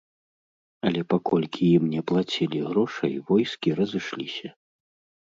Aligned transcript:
Але 0.89 1.01
паколькі 1.15 1.69
ім 1.81 1.85
не 1.93 2.01
плацілі 2.13 2.65
грошай 2.73 3.13
войскі 3.31 3.69
разышліся. 3.85 4.47